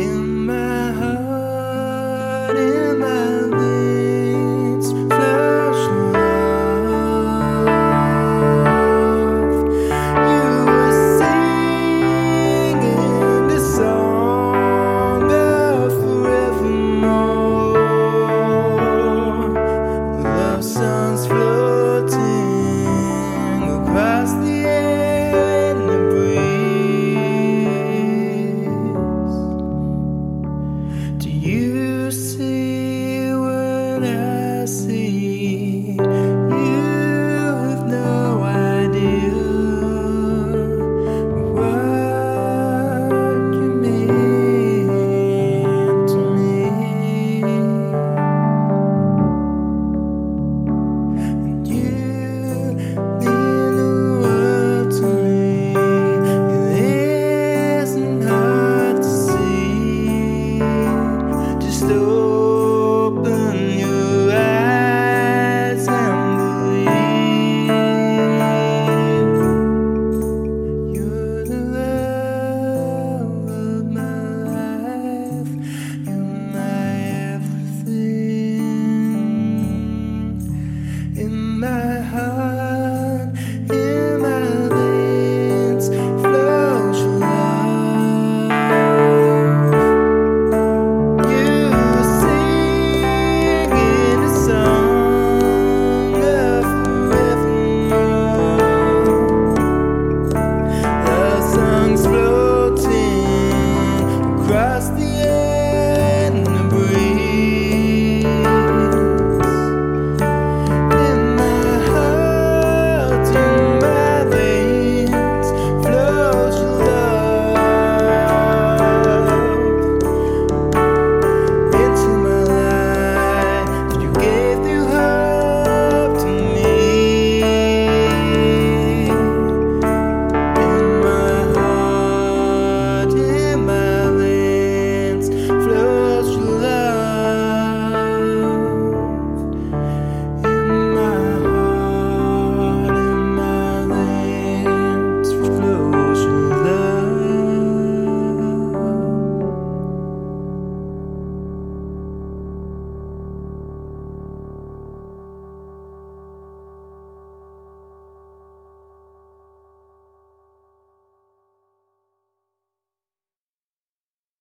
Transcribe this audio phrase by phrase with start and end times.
[0.00, 3.57] in my heart, in my